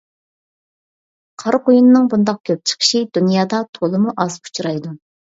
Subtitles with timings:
[1.41, 4.95] قارا قۇيۇننىڭ بۇنداق كۆپ چىقىشى دۇنيادا تولىمۇ ئاز ئۇچرايدۇ.